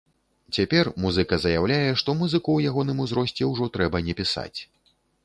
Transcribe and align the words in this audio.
Цяпер 0.57 0.87
музыка 1.03 1.37
заяўляе, 1.43 1.91
што 2.03 2.15
музыку 2.21 2.39
ў 2.53 2.59
ягоным 2.71 3.05
узросце 3.05 3.43
ўжо 3.51 3.69
трэба 3.77 3.97
не 4.09 4.17
пісаць. 4.23 4.59